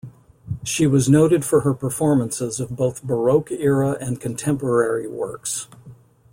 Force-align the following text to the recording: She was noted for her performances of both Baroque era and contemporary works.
She 0.63 0.87
was 0.87 1.07
noted 1.07 1.45
for 1.45 1.59
her 1.59 1.75
performances 1.75 2.59
of 2.59 2.75
both 2.75 3.03
Baroque 3.03 3.51
era 3.51 3.99
and 4.01 4.19
contemporary 4.19 5.07
works. 5.07 5.67